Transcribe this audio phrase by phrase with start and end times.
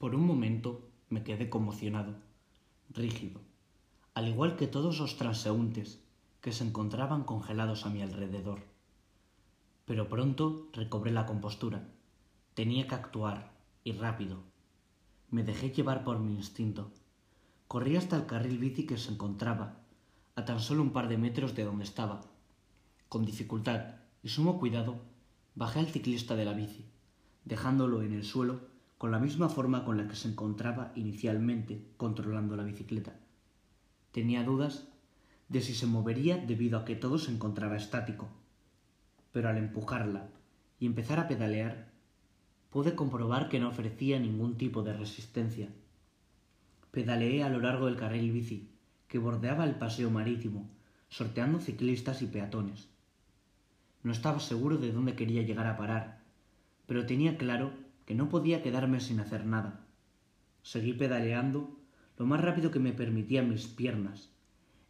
[0.00, 2.14] Por un momento me quedé conmocionado,
[2.88, 3.42] rígido,
[4.14, 6.02] al igual que todos los transeúntes
[6.40, 8.60] que se encontraban congelados a mi alrededor.
[9.84, 11.86] Pero pronto recobré la compostura.
[12.54, 13.52] Tenía que actuar,
[13.84, 14.38] y rápido.
[15.28, 16.90] Me dejé llevar por mi instinto.
[17.68, 19.82] Corrí hasta el carril bici que se encontraba,
[20.34, 22.22] a tan solo un par de metros de donde estaba.
[23.10, 24.96] Con dificultad y sumo cuidado,
[25.54, 26.86] bajé al ciclista de la bici,
[27.44, 28.69] dejándolo en el suelo
[29.00, 33.14] con la misma forma con la que se encontraba inicialmente controlando la bicicleta.
[34.12, 34.88] Tenía dudas
[35.48, 38.28] de si se movería debido a que todo se encontraba estático,
[39.32, 40.28] pero al empujarla
[40.78, 41.88] y empezar a pedalear,
[42.68, 45.70] pude comprobar que no ofrecía ningún tipo de resistencia.
[46.90, 48.68] Pedaleé a lo largo del carril bici,
[49.08, 50.68] que bordeaba el paseo marítimo,
[51.08, 52.90] sorteando ciclistas y peatones.
[54.02, 56.20] No estaba seguro de dónde quería llegar a parar,
[56.84, 57.72] pero tenía claro
[58.14, 59.86] no podía quedarme sin hacer nada.
[60.62, 61.76] Seguí pedaleando
[62.18, 64.30] lo más rápido que me permitían mis piernas,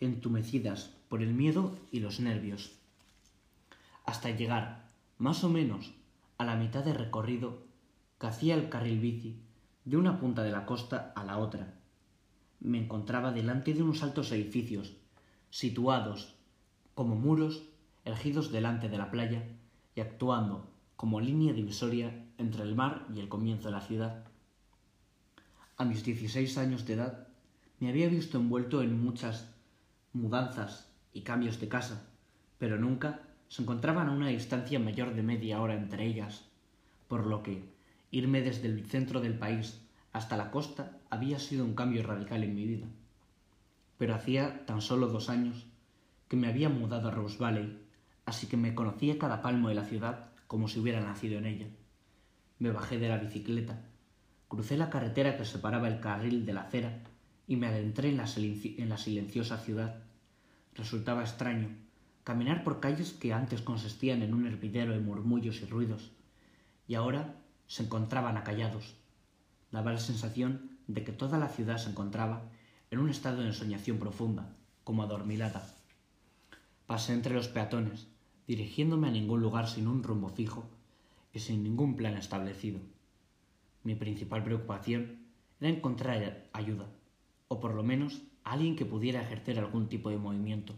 [0.00, 2.72] entumecidas por el miedo y los nervios,
[4.04, 5.94] hasta llegar, más o menos,
[6.36, 7.62] a la mitad de recorrido
[8.18, 9.40] que hacía el carril bici
[9.84, 11.74] de una punta de la costa a la otra.
[12.60, 14.96] Me encontraba delante de unos altos edificios,
[15.50, 16.34] situados
[16.94, 17.62] como muros
[18.04, 19.48] ergidos delante de la playa
[19.94, 24.24] y actuando como línea divisoria entre el mar y el comienzo de la ciudad.
[25.76, 27.28] A mis 16 años de edad
[27.80, 29.52] me había visto envuelto en muchas
[30.12, 32.06] mudanzas y cambios de casa,
[32.58, 36.44] pero nunca se encontraban a una distancia mayor de media hora entre ellas,
[37.08, 37.68] por lo que
[38.10, 39.80] irme desde el centro del país
[40.12, 42.86] hasta la costa había sido un cambio radical en mi vida.
[43.98, 45.66] Pero hacía tan solo dos años
[46.28, 47.80] que me había mudado a Rose Valley,
[48.24, 51.66] así que me conocía cada palmo de la ciudad como si hubiera nacido en ella.
[52.60, 53.82] Me bajé de la bicicleta,
[54.46, 57.02] crucé la carretera que separaba el carril de la acera
[57.48, 60.04] y me adentré en la, en la silenciosa ciudad.
[60.76, 61.70] Resultaba extraño
[62.22, 66.12] caminar por calles que antes consistían en un hervidero de murmullos y ruidos,
[66.86, 67.34] y ahora
[67.66, 68.94] se encontraban acallados.
[69.72, 72.44] Daba la sensación de que toda la ciudad se encontraba
[72.92, 74.54] en un estado de ensoñación profunda,
[74.84, 75.66] como adormilada.
[76.86, 78.06] Pasé entre los peatones,
[78.46, 80.64] dirigiéndome a ningún lugar sin un rumbo fijo
[81.32, 82.80] y sin ningún plan establecido.
[83.82, 85.18] Mi principal preocupación
[85.60, 86.86] era encontrar ayuda,
[87.48, 90.74] o por lo menos alguien que pudiera ejercer algún tipo de movimiento.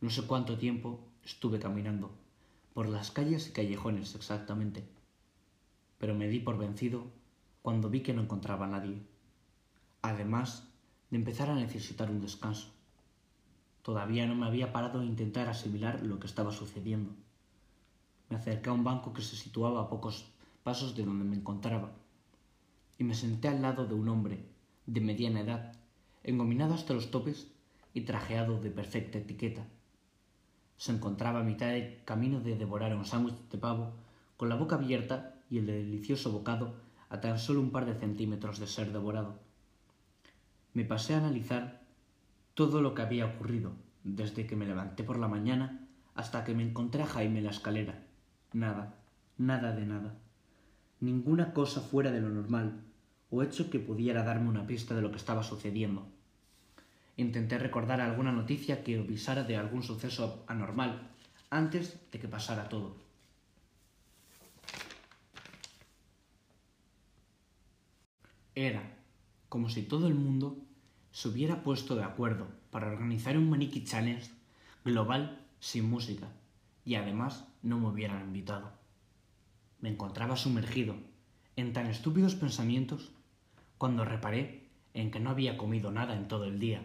[0.00, 2.10] No sé cuánto tiempo estuve caminando,
[2.74, 4.84] por las calles y callejones exactamente,
[5.98, 7.06] pero me di por vencido
[7.62, 8.98] cuando vi que no encontraba a nadie,
[10.00, 10.68] además
[11.10, 12.72] de empezar a necesitar un descanso.
[13.82, 17.12] Todavía no me había parado a intentar asimilar lo que estaba sucediendo.
[18.30, 20.30] Me acerqué a un banco que se situaba a pocos
[20.62, 21.90] pasos de donde me encontraba
[22.98, 24.44] y me senté al lado de un hombre
[24.86, 25.72] de mediana edad,
[26.22, 27.48] engominado hasta los topes
[27.92, 29.66] y trajeado de perfecta etiqueta.
[30.76, 33.92] Se encontraba a mitad de camino de devorar un sándwich de pavo
[34.36, 36.74] con la boca abierta y el delicioso bocado
[37.08, 39.38] a tan solo un par de centímetros de ser devorado.
[40.72, 41.81] Me pasé a analizar
[42.54, 43.72] todo lo que había ocurrido,
[44.04, 47.50] desde que me levanté por la mañana hasta que me encontré a Jaime en la
[47.50, 48.02] escalera.
[48.52, 48.94] Nada,
[49.38, 50.14] nada de nada.
[51.00, 52.82] Ninguna cosa fuera de lo normal,
[53.30, 56.06] o hecho que pudiera darme una pista de lo que estaba sucediendo.
[57.16, 61.10] Intenté recordar alguna noticia que avisara de algún suceso anormal
[61.50, 62.96] antes de que pasara todo.
[68.54, 68.82] Era
[69.48, 70.58] como si todo el mundo
[71.12, 74.30] se hubiera puesto de acuerdo para organizar un Maniki Challenge
[74.82, 76.28] global sin música
[76.86, 78.72] y además no me hubieran invitado.
[79.80, 80.96] Me encontraba sumergido
[81.56, 83.12] en tan estúpidos pensamientos
[83.76, 86.82] cuando reparé en que no había comido nada en todo el día,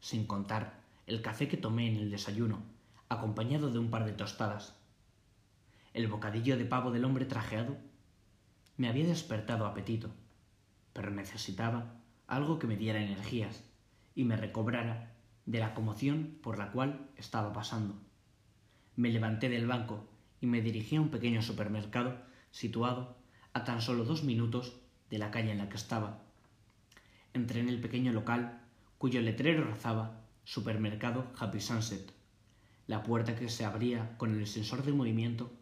[0.00, 2.60] sin contar el café que tomé en el desayuno,
[3.08, 4.76] acompañado de un par de tostadas.
[5.94, 7.76] El bocadillo de pavo del hombre trajeado
[8.76, 10.10] me había despertado apetito,
[10.92, 11.94] pero necesitaba
[12.26, 13.67] algo que me diera energías
[14.18, 15.12] y me recobrara
[15.46, 17.94] de la conmoción por la cual estaba pasando.
[18.96, 20.08] Me levanté del banco
[20.40, 22.18] y me dirigí a un pequeño supermercado
[22.50, 23.16] situado
[23.52, 24.74] a tan solo dos minutos
[25.08, 26.18] de la calle en la que estaba.
[27.32, 28.60] Entré en el pequeño local
[28.98, 32.12] cuyo letrero rezaba Supermercado Happy Sunset.
[32.88, 35.52] La puerta que se abría con el sensor de movimiento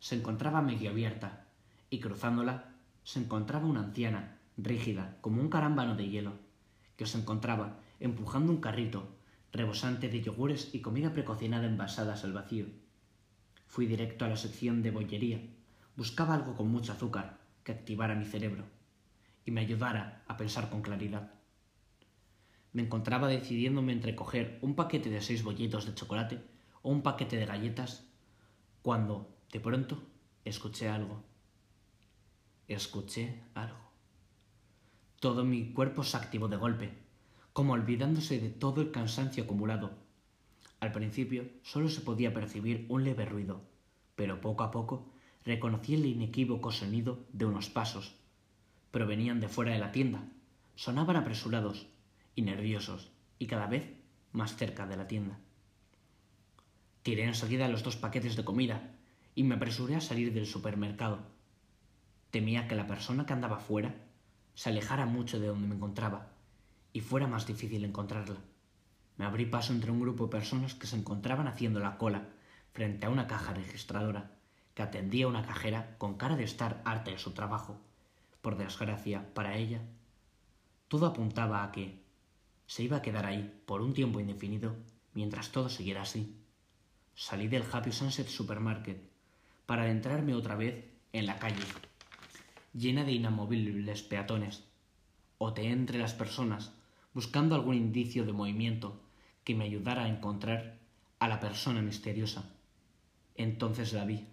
[0.00, 1.48] se encontraba medio abierta
[1.90, 2.72] y cruzándola
[3.04, 6.45] se encontraba una anciana, rígida como un carámbano de hielo,
[6.96, 9.08] que se encontraba empujando un carrito
[9.52, 12.66] rebosante de yogures y comida precocinada envasadas al vacío.
[13.66, 15.40] Fui directo a la sección de bollería.
[15.96, 18.64] Buscaba algo con mucho azúcar que activara mi cerebro.
[19.46, 21.32] y me ayudara a pensar con claridad.
[22.72, 26.42] Me encontraba decidiéndome entre coger un paquete de seis bollitos de chocolate
[26.82, 28.10] o un paquete de galletas
[28.82, 30.02] cuando, de pronto,
[30.44, 31.22] escuché algo.
[32.66, 33.86] Escuché algo.
[35.20, 36.92] Todo mi cuerpo se activó de golpe,
[37.54, 39.92] como olvidándose de todo el cansancio acumulado.
[40.78, 43.62] Al principio solo se podía percibir un leve ruido,
[44.14, 45.10] pero poco a poco
[45.44, 48.14] reconocí el inequívoco sonido de unos pasos.
[48.90, 50.22] Provenían de fuera de la tienda.
[50.74, 51.86] Sonaban apresurados
[52.34, 53.90] y nerviosos, y cada vez
[54.32, 55.38] más cerca de la tienda.
[57.02, 58.90] Tiré enseguida los dos paquetes de comida
[59.34, 61.20] y me apresuré a salir del supermercado.
[62.30, 63.94] Temía que la persona que andaba fuera
[64.56, 66.30] se alejara mucho de donde me encontraba
[66.94, 68.38] y fuera más difícil encontrarla.
[69.18, 72.30] Me abrí paso entre un grupo de personas que se encontraban haciendo la cola
[72.72, 74.32] frente a una caja registradora
[74.74, 77.78] que atendía una cajera con cara de estar harta de su trabajo.
[78.40, 79.82] Por desgracia, para ella,
[80.88, 82.02] todo apuntaba a que
[82.66, 84.74] se iba a quedar ahí por un tiempo indefinido
[85.12, 86.34] mientras todo siguiera así.
[87.14, 89.02] Salí del Happy Sunset Supermarket
[89.66, 91.62] para adentrarme otra vez en la calle,
[92.76, 94.64] llena de inamovibles peatones.
[95.38, 96.72] Oteé entre las personas
[97.14, 99.00] buscando algún indicio de movimiento
[99.44, 100.78] que me ayudara a encontrar
[101.18, 102.52] a la persona misteriosa.
[103.34, 104.26] Entonces la vi.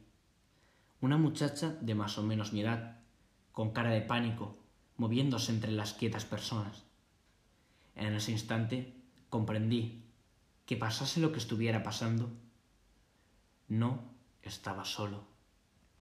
[1.00, 3.00] Una muchacha de más o menos mi edad,
[3.54, 4.58] con cara de pánico,
[4.98, 6.84] moviéndose entre las quietas personas.
[7.96, 8.94] En ese instante
[9.30, 10.04] comprendí
[10.66, 12.30] que pasase lo que estuviera pasando,
[13.70, 14.04] no
[14.42, 15.33] estaba solo.